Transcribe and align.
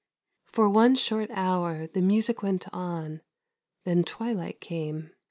For 0.45 0.67
one 0.67 0.95
short 0.95 1.29
hour 1.31 1.85
the 1.85 2.01
music 2.01 2.41
went 2.41 2.65
on, 2.73 3.21
then 3.83 4.03
twilight 4.03 4.59
came. 4.59 5.11